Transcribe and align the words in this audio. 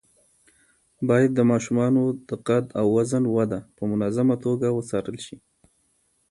باید 1.07 1.31
د 1.35 1.39
ماشومانو 1.51 2.03
د 2.29 2.31
قد 2.47 2.65
او 2.79 2.85
وزن 2.97 3.23
وده 3.37 3.59
په 3.77 3.83
منظمه 3.91 4.35
توګه 4.45 4.67
وڅارل 4.71 5.17
شي. 5.25 5.37